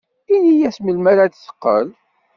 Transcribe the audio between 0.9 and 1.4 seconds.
ara